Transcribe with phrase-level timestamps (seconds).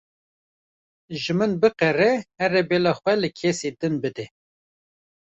[1.25, 2.09] Ji min biqere
[2.41, 4.25] here bela xwe li kesên din bide.